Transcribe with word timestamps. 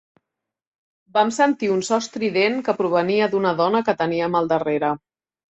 Vam 1.17 1.31
sentir 1.35 1.69
un 1.73 1.83
so 1.89 1.99
estrident 2.05 2.57
que 2.69 2.75
provenia 2.81 3.29
d'una 3.35 3.53
dona 3.61 3.83
que 3.91 3.97
teníem 4.03 4.41
al 4.43 4.53
darrere. 4.57 4.93